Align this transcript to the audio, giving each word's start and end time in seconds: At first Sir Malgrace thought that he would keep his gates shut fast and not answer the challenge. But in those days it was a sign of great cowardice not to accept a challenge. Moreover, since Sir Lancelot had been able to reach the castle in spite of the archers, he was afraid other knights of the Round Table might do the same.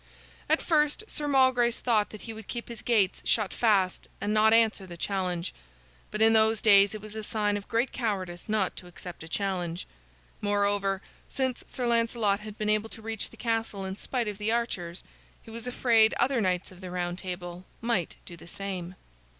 At 0.49 0.63
first 0.63 1.03
Sir 1.07 1.27
Malgrace 1.27 1.77
thought 1.79 2.09
that 2.09 2.21
he 2.21 2.33
would 2.33 2.47
keep 2.47 2.69
his 2.69 2.81
gates 2.81 3.21
shut 3.23 3.53
fast 3.53 4.07
and 4.19 4.33
not 4.33 4.51
answer 4.51 4.87
the 4.87 4.97
challenge. 4.97 5.53
But 6.09 6.23
in 6.23 6.33
those 6.33 6.59
days 6.59 6.95
it 6.95 7.01
was 7.01 7.15
a 7.15 7.21
sign 7.23 7.55
of 7.55 7.67
great 7.67 7.91
cowardice 7.91 8.49
not 8.49 8.75
to 8.77 8.87
accept 8.87 9.21
a 9.21 9.27
challenge. 9.27 9.85
Moreover, 10.41 11.03
since 11.29 11.63
Sir 11.67 11.85
Lancelot 11.85 12.39
had 12.39 12.57
been 12.57 12.67
able 12.67 12.89
to 12.89 13.01
reach 13.03 13.29
the 13.29 13.37
castle 13.37 13.85
in 13.85 13.95
spite 13.95 14.27
of 14.27 14.39
the 14.39 14.51
archers, 14.51 15.03
he 15.43 15.51
was 15.51 15.67
afraid 15.67 16.15
other 16.15 16.41
knights 16.41 16.71
of 16.71 16.81
the 16.81 16.89
Round 16.89 17.19
Table 17.19 17.65
might 17.79 18.15
do 18.25 18.35
the 18.35 18.47
same. 18.47 18.95